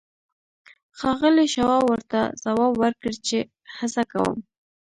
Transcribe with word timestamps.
ښاغلي 0.97 1.45
شواب 1.55 1.83
ورته 1.87 2.19
ځواب 2.43 2.71
ورکړ 2.81 3.13
چې 3.27 3.39
هڅه 3.77 4.01
کوم 4.11 4.37